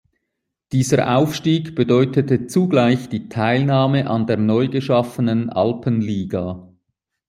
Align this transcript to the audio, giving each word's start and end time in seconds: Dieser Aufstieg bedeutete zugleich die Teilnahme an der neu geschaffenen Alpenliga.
Dieser 0.71 1.15
Aufstieg 1.15 1.75
bedeutete 1.75 2.47
zugleich 2.47 3.07
die 3.07 3.29
Teilnahme 3.29 4.09
an 4.09 4.25
der 4.25 4.37
neu 4.37 4.67
geschaffenen 4.67 5.51
Alpenliga. 5.51 6.67